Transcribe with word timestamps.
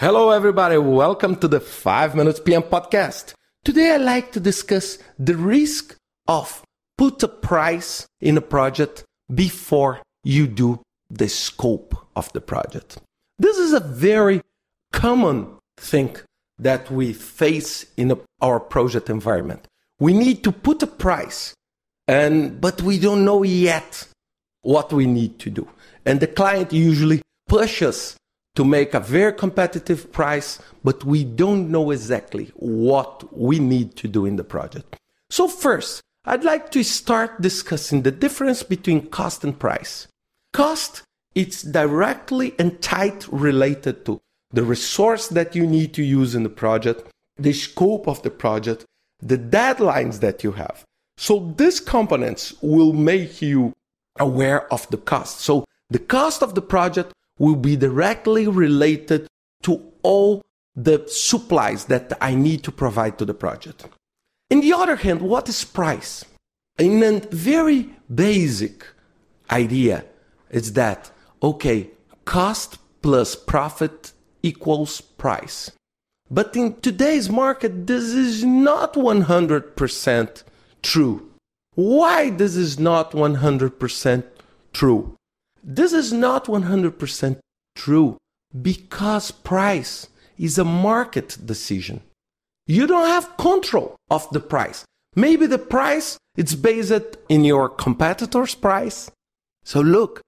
Hello, 0.00 0.30
everybody. 0.30 0.78
Welcome 0.78 1.34
to 1.40 1.48
the 1.48 1.58
5 1.58 2.14
Minutes 2.14 2.38
PM 2.38 2.62
podcast. 2.62 3.32
Today, 3.64 3.96
I'd 3.96 4.02
like 4.02 4.30
to 4.30 4.38
discuss 4.38 4.96
the 5.18 5.36
risk 5.36 5.96
of 6.28 6.62
put 6.96 7.20
a 7.24 7.26
price 7.26 8.06
in 8.20 8.36
a 8.36 8.40
project 8.40 9.02
before 9.34 10.00
you 10.22 10.46
do 10.46 10.80
the 11.10 11.28
scope 11.28 11.96
of 12.14 12.32
the 12.32 12.40
project. 12.40 12.98
This 13.40 13.58
is 13.58 13.72
a 13.72 13.80
very 13.80 14.40
common 14.92 15.56
thing 15.78 16.14
that 16.60 16.92
we 16.92 17.12
face 17.12 17.84
in 17.96 18.12
a, 18.12 18.18
our 18.40 18.60
project 18.60 19.10
environment. 19.10 19.66
We 19.98 20.12
need 20.12 20.44
to 20.44 20.52
put 20.52 20.80
a 20.84 20.86
price, 20.86 21.54
and 22.06 22.60
but 22.60 22.82
we 22.82 23.00
don't 23.00 23.24
know 23.24 23.42
yet 23.42 24.06
what 24.62 24.92
we 24.92 25.06
need 25.06 25.40
to 25.40 25.50
do. 25.50 25.66
And 26.06 26.20
the 26.20 26.28
client 26.28 26.72
usually 26.72 27.20
pushes 27.48 28.14
to 28.58 28.64
make 28.64 28.92
a 28.92 28.98
very 28.98 29.32
competitive 29.32 30.10
price, 30.10 30.58
but 30.82 31.04
we 31.04 31.22
don't 31.22 31.70
know 31.70 31.92
exactly 31.92 32.50
what 32.56 33.22
we 33.32 33.60
need 33.60 33.94
to 33.94 34.08
do 34.08 34.26
in 34.26 34.34
the 34.34 34.42
project. 34.42 34.96
So 35.30 35.46
first, 35.46 36.02
I'd 36.24 36.42
like 36.42 36.72
to 36.72 36.82
start 36.82 37.40
discussing 37.40 38.02
the 38.02 38.10
difference 38.10 38.64
between 38.64 39.10
cost 39.10 39.44
and 39.44 39.56
price. 39.56 40.08
Cost, 40.52 41.04
it's 41.36 41.62
directly 41.62 42.52
and 42.58 42.82
tight 42.82 43.28
related 43.30 44.04
to 44.06 44.20
the 44.50 44.64
resource 44.64 45.28
that 45.28 45.54
you 45.54 45.64
need 45.64 45.94
to 45.94 46.02
use 46.02 46.34
in 46.34 46.42
the 46.42 46.48
project, 46.64 47.08
the 47.36 47.52
scope 47.52 48.08
of 48.08 48.24
the 48.24 48.30
project, 48.30 48.84
the 49.20 49.38
deadlines 49.38 50.18
that 50.18 50.42
you 50.42 50.50
have. 50.50 50.82
So 51.16 51.54
these 51.56 51.78
components 51.78 52.54
will 52.60 52.92
make 52.92 53.40
you 53.40 53.74
aware 54.18 54.66
of 54.72 54.90
the 54.90 54.96
cost. 54.96 55.42
So 55.42 55.64
the 55.90 56.00
cost 56.00 56.42
of 56.42 56.56
the 56.56 56.62
project 56.62 57.12
will 57.38 57.56
be 57.56 57.76
directly 57.76 58.46
related 58.46 59.26
to 59.62 59.82
all 60.02 60.42
the 60.74 61.04
supplies 61.08 61.86
that 61.86 62.12
I 62.20 62.34
need 62.34 62.62
to 62.64 62.72
provide 62.72 63.18
to 63.18 63.24
the 63.24 63.34
project. 63.34 63.86
In 64.50 64.60
the 64.60 64.72
other 64.72 64.96
hand, 64.96 65.20
what 65.22 65.48
is 65.48 65.64
price? 65.64 66.24
In 66.78 67.02
a 67.02 67.20
very 67.30 67.90
basic 68.12 68.86
idea, 69.50 70.04
it's 70.50 70.70
that, 70.72 71.10
okay, 71.42 71.90
cost 72.24 72.78
plus 73.02 73.34
profit 73.34 74.12
equals 74.42 75.00
price. 75.00 75.72
But 76.30 76.54
in 76.56 76.80
today's 76.80 77.28
market, 77.28 77.86
this 77.86 78.04
is 78.04 78.44
not 78.44 78.94
100% 78.94 80.42
true. 80.82 81.30
Why 81.74 82.30
this 82.30 82.54
is 82.54 82.78
not 82.78 83.12
100% 83.12 84.24
true? 84.72 85.16
This 85.62 85.92
is 85.92 86.12
not 86.12 86.46
100% 86.46 87.38
true 87.74 88.16
because 88.62 89.30
price 89.30 90.08
is 90.38 90.58
a 90.58 90.64
market 90.64 91.36
decision. 91.44 92.00
You 92.66 92.86
don't 92.86 93.08
have 93.08 93.36
control 93.36 93.96
of 94.10 94.28
the 94.30 94.40
price. 94.40 94.84
Maybe 95.14 95.46
the 95.46 95.58
price 95.58 96.18
it's 96.38 96.54
based 96.54 97.16
in 97.28 97.44
your 97.44 97.68
competitor's 97.68 98.54
price. 98.54 99.10
So 99.64 99.80
look, 99.80 100.20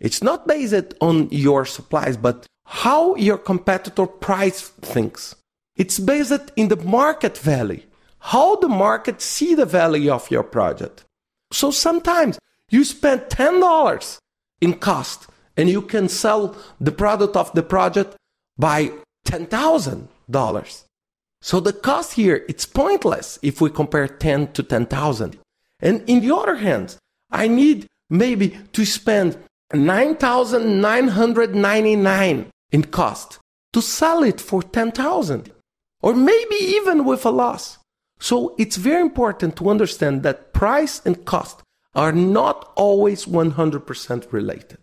it's 0.00 0.22
not 0.22 0.46
based 0.46 0.94
on 1.02 1.28
your 1.30 1.66
supplies, 1.66 2.16
but 2.16 2.46
how 2.64 3.14
your 3.16 3.36
competitor 3.36 4.06
price 4.06 4.62
things. 4.62 5.34
It's 5.76 5.98
based 5.98 6.52
in 6.56 6.68
the 6.68 6.76
market 6.76 7.36
value, 7.36 7.82
how 8.18 8.56
the 8.56 8.68
market 8.68 9.20
see 9.20 9.54
the 9.54 9.66
value 9.66 10.10
of 10.10 10.30
your 10.30 10.42
project. 10.42 11.04
So 11.52 11.70
sometimes 11.70 12.38
you 12.70 12.84
spend 12.84 13.22
$10 13.22 14.18
in 14.60 14.74
cost 14.74 15.26
and 15.56 15.68
you 15.68 15.82
can 15.82 16.08
sell 16.08 16.56
the 16.80 16.92
product 16.92 17.36
of 17.36 17.52
the 17.52 17.62
project 17.62 18.16
by 18.56 18.90
$10,000. 19.26 20.84
So 21.40 21.60
the 21.60 21.72
cost 21.72 22.14
here, 22.14 22.44
it's 22.48 22.66
pointless 22.66 23.38
if 23.42 23.60
we 23.60 23.70
compare 23.70 24.08
10 24.08 24.52
to 24.52 24.62
10,000. 24.62 25.38
And 25.80 26.02
in 26.08 26.20
the 26.20 26.34
other 26.34 26.56
hand, 26.56 26.96
I 27.30 27.46
need 27.48 27.86
maybe 28.10 28.58
to 28.72 28.84
spend 28.84 29.38
9,999 29.72 32.50
in 32.72 32.82
cost 32.84 33.38
to 33.72 33.80
sell 33.82 34.22
it 34.22 34.40
for 34.40 34.62
10,000 34.62 35.50
or 36.00 36.14
maybe 36.14 36.54
even 36.56 37.04
with 37.04 37.26
a 37.26 37.30
loss. 37.30 37.78
So 38.18 38.54
it's 38.58 38.76
very 38.76 39.00
important 39.00 39.56
to 39.56 39.70
understand 39.70 40.22
that 40.22 40.52
price 40.52 41.02
and 41.04 41.24
cost 41.24 41.62
are 41.98 42.12
not 42.12 42.72
always 42.76 43.26
100% 43.26 44.32
related. 44.32 44.78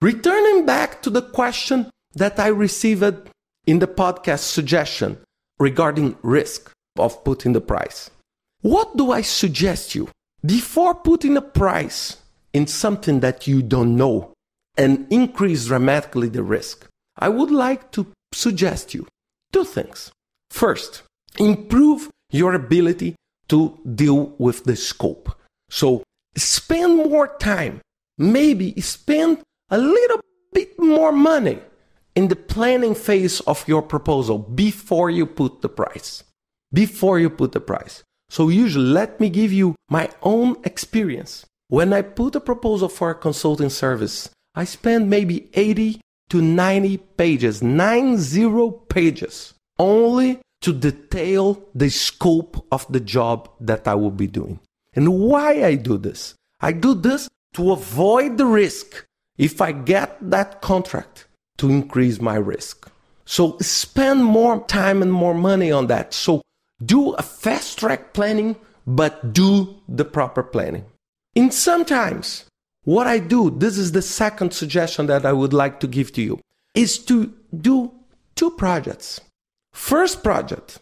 Returning 0.00 0.64
back 0.64 1.02
to 1.02 1.10
the 1.10 1.20
question 1.20 1.90
that 2.14 2.38
I 2.38 2.46
received 2.46 3.28
in 3.66 3.80
the 3.80 3.88
podcast 3.88 4.44
suggestion 4.44 5.18
regarding 5.58 6.16
risk 6.22 6.70
of 6.96 7.24
putting 7.24 7.52
the 7.52 7.60
price. 7.60 8.10
What 8.60 8.96
do 8.96 9.10
I 9.10 9.22
suggest 9.22 9.96
you? 9.96 10.08
Before 10.46 10.94
putting 10.94 11.36
a 11.36 11.42
price 11.42 12.18
in 12.52 12.68
something 12.68 13.18
that 13.20 13.48
you 13.48 13.60
don't 13.60 13.96
know 13.96 14.32
and 14.76 15.08
increase 15.10 15.66
dramatically 15.66 16.28
the 16.28 16.44
risk, 16.44 16.86
I 17.18 17.28
would 17.28 17.50
like 17.50 17.90
to 17.92 18.06
suggest 18.32 18.94
you 18.94 19.08
two 19.52 19.64
things. 19.64 20.12
First, 20.52 21.02
improve 21.40 22.08
your 22.30 22.54
ability 22.54 23.16
to 23.48 23.80
deal 23.96 24.34
with 24.38 24.62
the 24.62 24.76
scope. 24.76 25.34
So 25.68 26.04
spend 26.36 26.96
more 26.96 27.36
time, 27.38 27.80
maybe 28.18 28.80
spend 28.80 29.42
a 29.70 29.78
little 29.78 30.20
bit 30.52 30.78
more 30.78 31.12
money 31.12 31.58
in 32.14 32.28
the 32.28 32.36
planning 32.36 32.94
phase 32.94 33.40
of 33.40 33.66
your 33.66 33.82
proposal 33.82 34.38
before 34.38 35.10
you 35.10 35.26
put 35.26 35.62
the 35.62 35.68
price. 35.68 36.24
Before 36.72 37.18
you 37.18 37.30
put 37.30 37.52
the 37.52 37.60
price. 37.60 38.02
So 38.28 38.48
usually 38.48 38.86
let 38.86 39.20
me 39.20 39.28
give 39.28 39.52
you 39.52 39.74
my 39.90 40.10
own 40.22 40.56
experience. 40.64 41.44
When 41.68 41.92
I 41.92 42.02
put 42.02 42.34
a 42.34 42.40
proposal 42.40 42.88
for 42.88 43.10
a 43.10 43.14
consulting 43.14 43.70
service, 43.70 44.30
I 44.54 44.64
spend 44.64 45.08
maybe 45.08 45.48
80 45.54 46.00
to 46.30 46.40
90 46.40 46.96
pages, 47.16 47.62
90 47.62 48.72
pages, 48.88 49.54
only 49.78 50.40
to 50.62 50.72
detail 50.72 51.62
the 51.74 51.90
scope 51.90 52.66
of 52.70 52.90
the 52.90 53.00
job 53.00 53.50
that 53.60 53.86
I 53.88 53.94
will 53.94 54.10
be 54.10 54.26
doing. 54.26 54.60
And 54.94 55.18
why 55.18 55.64
I 55.64 55.74
do 55.74 55.98
this? 55.98 56.34
I 56.60 56.72
do 56.72 56.94
this 56.94 57.28
to 57.54 57.72
avoid 57.72 58.38
the 58.38 58.46
risk 58.46 59.04
if 59.38 59.60
I 59.60 59.72
get 59.72 60.18
that 60.30 60.60
contract 60.60 61.26
to 61.58 61.70
increase 61.70 62.20
my 62.20 62.36
risk. 62.36 62.90
So 63.24 63.56
spend 63.60 64.24
more 64.24 64.64
time 64.66 65.02
and 65.02 65.12
more 65.12 65.34
money 65.34 65.70
on 65.70 65.86
that. 65.86 66.12
So 66.12 66.42
do 66.84 67.12
a 67.12 67.22
fast 67.22 67.78
track 67.78 68.12
planning, 68.12 68.56
but 68.86 69.32
do 69.32 69.76
the 69.88 70.04
proper 70.04 70.42
planning. 70.42 70.84
In 71.34 71.50
sometimes, 71.50 72.44
what 72.84 73.06
I 73.06 73.18
do, 73.18 73.50
this 73.50 73.78
is 73.78 73.92
the 73.92 74.02
second 74.02 74.52
suggestion 74.52 75.06
that 75.06 75.24
I 75.24 75.32
would 75.32 75.52
like 75.52 75.80
to 75.80 75.86
give 75.86 76.12
to 76.14 76.22
you, 76.22 76.40
is 76.74 76.98
to 77.04 77.32
do 77.56 77.92
two 78.34 78.50
projects. 78.50 79.20
First 79.72 80.22
project 80.22 80.78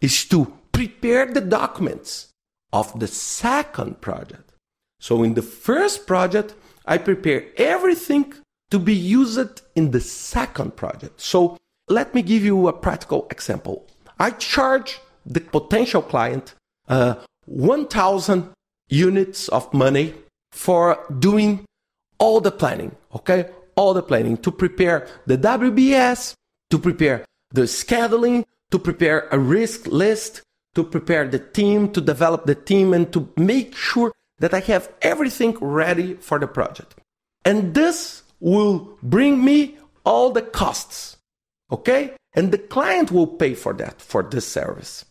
is 0.00 0.24
to 0.26 0.52
prepare 0.72 1.26
the 1.26 1.40
documents 1.40 2.28
of 2.72 2.98
the 2.98 3.06
second 3.06 4.00
project. 4.00 4.52
So 5.00 5.22
in 5.22 5.34
the 5.34 5.42
first 5.42 6.06
project, 6.06 6.54
I 6.86 6.98
prepare 6.98 7.46
everything 7.56 8.34
to 8.70 8.78
be 8.78 8.94
used 8.94 9.62
in 9.74 9.90
the 9.90 10.00
second 10.00 10.76
project. 10.76 11.20
So 11.20 11.56
let 11.88 12.14
me 12.14 12.22
give 12.22 12.44
you 12.44 12.68
a 12.68 12.72
practical 12.72 13.26
example. 13.30 13.86
I 14.18 14.30
charge 14.30 15.00
the 15.24 15.40
potential 15.40 16.02
client 16.02 16.54
uh, 16.88 17.16
1,000 17.46 18.50
units 18.88 19.48
of 19.48 19.72
money 19.72 20.14
for 20.52 21.04
doing 21.18 21.64
all 22.18 22.40
the 22.40 22.50
planning, 22.50 22.96
okay? 23.14 23.50
All 23.76 23.94
the 23.94 24.02
planning 24.02 24.36
to 24.38 24.50
prepare 24.50 25.06
the 25.26 25.38
WBS, 25.38 26.34
to 26.70 26.78
prepare 26.78 27.24
the 27.52 27.62
scheduling, 27.62 28.44
to 28.70 28.78
prepare 28.78 29.28
a 29.30 29.38
risk 29.38 29.86
list, 29.86 30.42
to 30.74 30.84
prepare 30.84 31.26
the 31.26 31.38
team, 31.38 31.90
to 31.92 32.00
develop 32.00 32.46
the 32.46 32.54
team, 32.54 32.92
and 32.94 33.12
to 33.12 33.28
make 33.36 33.74
sure 33.74 34.12
that 34.38 34.54
I 34.54 34.60
have 34.60 34.92
everything 35.02 35.56
ready 35.60 36.14
for 36.14 36.38
the 36.38 36.46
project. 36.46 36.94
And 37.44 37.74
this 37.74 38.22
will 38.40 38.96
bring 39.02 39.44
me 39.44 39.78
all 40.04 40.30
the 40.30 40.42
costs, 40.42 41.16
okay? 41.72 42.14
And 42.34 42.52
the 42.52 42.58
client 42.58 43.10
will 43.10 43.26
pay 43.26 43.54
for 43.54 43.72
that, 43.74 44.00
for 44.00 44.22
this 44.22 44.46
service. 44.46 45.04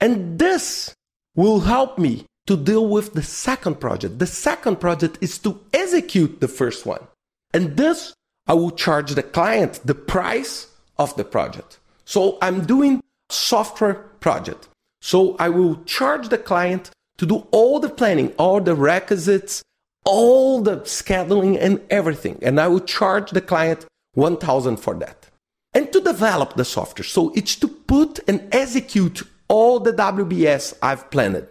And 0.00 0.38
this 0.38 0.94
will 1.34 1.60
help 1.60 1.98
me 1.98 2.26
to 2.46 2.56
deal 2.56 2.88
with 2.88 3.14
the 3.14 3.22
second 3.22 3.80
project. 3.80 4.18
The 4.18 4.26
second 4.26 4.80
project 4.80 5.18
is 5.20 5.38
to 5.38 5.60
execute 5.72 6.40
the 6.40 6.48
first 6.48 6.84
one. 6.86 7.06
And 7.54 7.76
this, 7.76 8.14
I 8.46 8.54
will 8.54 8.72
charge 8.72 9.12
the 9.14 9.22
client 9.22 9.80
the 9.84 9.94
price 9.94 10.66
of 10.98 11.14
the 11.16 11.24
project. 11.24 11.78
So 12.04 12.38
I'm 12.42 12.64
doing 12.64 13.00
software 13.30 13.94
project. 13.94 14.68
So 15.02 15.36
I 15.40 15.48
will 15.48 15.82
charge 15.84 16.28
the 16.28 16.38
client 16.38 16.90
to 17.18 17.26
do 17.26 17.46
all 17.50 17.80
the 17.80 17.90
planning, 17.90 18.32
all 18.38 18.60
the 18.60 18.76
requisites, 18.76 19.62
all 20.04 20.62
the 20.62 20.76
scheduling 20.78 21.58
and 21.60 21.80
everything. 21.90 22.38
And 22.40 22.60
I 22.60 22.68
will 22.68 22.80
charge 22.80 23.32
the 23.32 23.40
client 23.40 23.84
1000 24.14 24.76
for 24.76 24.94
that. 24.94 25.28
And 25.74 25.92
to 25.92 26.00
develop 26.00 26.54
the 26.54 26.64
software. 26.64 27.04
So 27.04 27.32
it's 27.34 27.56
to 27.56 27.68
put 27.68 28.20
and 28.28 28.48
execute 28.54 29.22
all 29.48 29.80
the 29.80 29.92
WBS 29.92 30.78
I've 30.80 31.10
planned. 31.10 31.48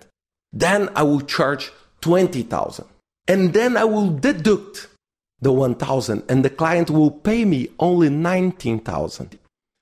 Then 0.53 0.89
I 0.95 1.03
will 1.03 1.21
charge 1.21 1.71
20,000. 1.99 2.85
And 3.27 3.53
then 3.53 3.75
I 3.75 3.83
will 3.83 4.11
deduct 4.11 4.87
the 5.41 5.51
1,000 5.51 6.23
and 6.29 6.45
the 6.45 6.49
client 6.49 6.89
will 6.89 7.11
pay 7.11 7.43
me 7.43 7.69
only 7.79 8.09
19,000. 8.09 9.37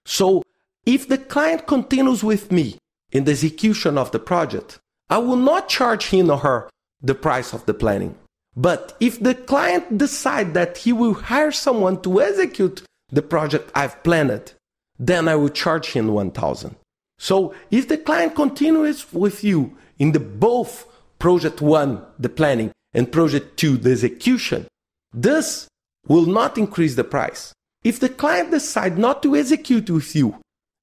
So 0.06 0.42
if 0.86 1.08
the 1.08 1.18
client 1.20 1.68
continues 1.68 2.24
with 2.24 2.52
me 2.52 2.78
in 3.12 3.24
the 3.24 3.32
execution 3.32 3.98
of 3.98 4.12
the 4.12 4.20
project, 4.20 4.80
I 5.10 5.18
will 5.18 5.38
not 5.38 5.70
charge 5.70 6.08
him 6.08 6.30
or 6.30 6.38
her 6.38 6.70
the 7.02 7.16
price 7.16 7.54
of 7.54 7.66
the 7.66 7.74
planning. 7.74 8.16
But 8.56 8.96
if 9.00 9.20
the 9.20 9.36
client 9.36 9.98
decide 9.98 10.54
that 10.54 10.80
he 10.80 10.92
will 10.92 11.14
hire 11.14 11.52
someone 11.52 12.02
to 12.02 12.22
execute 12.22 12.84
the 13.12 13.22
project 13.22 13.72
I've 13.74 14.04
planned, 14.04 14.54
then 14.98 15.28
I 15.28 15.36
will 15.36 15.50
charge 15.50 15.92
him 15.94 16.08
1000. 16.10 16.76
So 17.18 17.54
if 17.72 17.88
the 17.88 17.98
client 17.98 18.36
continues 18.36 19.12
with 19.14 19.44
you 19.44 19.78
in 19.98 20.12
the 20.12 20.20
both 20.20 20.86
project 21.20 21.62
1 21.62 22.02
the 22.18 22.30
planning 22.30 22.72
and 22.94 23.12
project 23.12 23.58
2 23.58 23.78
the 23.78 23.92
execution, 23.92 24.68
this 25.14 25.68
will 26.08 26.26
not 26.26 26.58
increase 26.58 26.96
the 26.96 27.04
price. 27.04 27.54
If 27.84 28.00
the 28.00 28.10
client 28.10 28.52
decide 28.52 28.98
not 28.98 29.24
to 29.24 29.36
execute 29.36 29.90
with 29.90 30.16
you, 30.16 30.36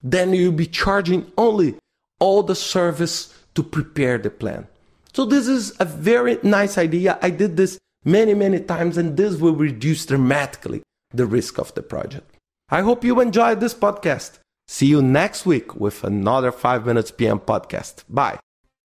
then 0.02 0.32
you'll 0.32 0.52
be 0.52 0.66
charging 0.66 1.30
only 1.36 1.76
all 2.18 2.42
the 2.42 2.54
service 2.54 3.34
to 3.54 3.62
prepare 3.62 4.18
the 4.18 4.30
plan. 4.30 4.66
So 5.12 5.24
this 5.24 5.48
is 5.48 5.74
a 5.80 5.84
very 5.84 6.38
nice 6.42 6.76
idea. 6.78 7.18
I 7.22 7.30
did 7.30 7.56
this 7.56 7.78
many, 8.04 8.34
many 8.34 8.60
times, 8.60 8.96
and 8.96 9.16
this 9.16 9.36
will 9.36 9.54
reduce 9.54 10.06
dramatically 10.06 10.82
the 11.12 11.26
risk 11.26 11.58
of 11.58 11.74
the 11.74 11.82
project. 11.82 12.36
I 12.68 12.82
hope 12.82 13.04
you 13.04 13.20
enjoyed 13.20 13.60
this 13.60 13.74
podcast. 13.74 14.38
See 14.68 14.86
you 14.86 15.00
next 15.00 15.46
week 15.46 15.76
with 15.76 16.02
another 16.04 16.50
5 16.52 16.86
Minutes 16.86 17.10
PM 17.10 17.38
podcast. 17.38 18.04
Bye. 18.08 18.38